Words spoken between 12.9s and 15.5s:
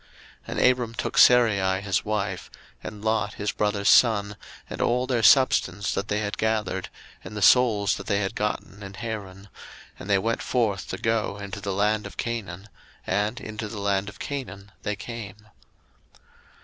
and into the land of Canaan they came.